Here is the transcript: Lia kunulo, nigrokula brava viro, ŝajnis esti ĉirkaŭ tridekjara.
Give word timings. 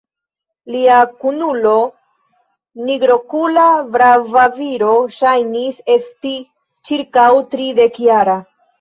Lia 0.75 0.95
kunulo, 1.23 1.73
nigrokula 2.89 3.67
brava 3.99 4.49
viro, 4.59 4.91
ŝajnis 5.21 5.81
esti 6.01 6.37
ĉirkaŭ 6.91 7.33
tridekjara. 7.55 8.45